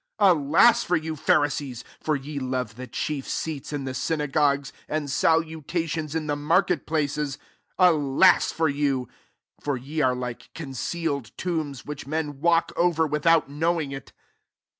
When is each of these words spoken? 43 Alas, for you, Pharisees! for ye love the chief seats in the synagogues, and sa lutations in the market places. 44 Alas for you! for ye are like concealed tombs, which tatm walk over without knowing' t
43 0.17 0.41
Alas, 0.41 0.83
for 0.83 0.97
you, 0.97 1.15
Pharisees! 1.15 1.83
for 1.99 2.15
ye 2.15 2.39
love 2.39 2.73
the 2.75 2.87
chief 2.87 3.27
seats 3.29 3.71
in 3.71 3.83
the 3.83 3.93
synagogues, 3.93 4.73
and 4.89 5.11
sa 5.11 5.35
lutations 5.35 6.15
in 6.15 6.25
the 6.25 6.35
market 6.35 6.87
places. 6.87 7.37
44 7.77 7.87
Alas 7.97 8.51
for 8.51 8.67
you! 8.67 9.07
for 9.59 9.77
ye 9.77 10.01
are 10.01 10.15
like 10.15 10.49
concealed 10.55 11.29
tombs, 11.37 11.85
which 11.85 12.05
tatm 12.07 12.37
walk 12.39 12.71
over 12.75 13.05
without 13.05 13.47
knowing' 13.47 13.91
t 13.91 14.01